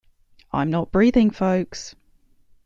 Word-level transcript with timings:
I'm 0.51 0.71
not 0.71 0.91
breathing 0.91 1.29
folks! 1.29 1.93